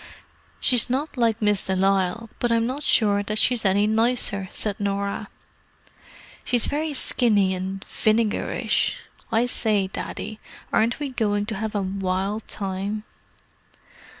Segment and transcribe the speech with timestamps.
[0.59, 4.79] "She's not like Miss de Lisle, but I'm not sure that she's any nicer," said
[4.79, 5.29] Norah.
[6.43, 8.95] "She's very skinny and vinegarish.
[9.31, 10.39] I say, Daddy,
[10.73, 13.03] aren't we going to have a wild time!"